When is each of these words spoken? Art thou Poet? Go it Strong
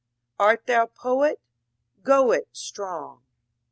Art 0.39 0.65
thou 0.65 0.87
Poet? 0.87 1.39
Go 2.01 2.31
it 2.31 2.47
Strong 2.53 3.21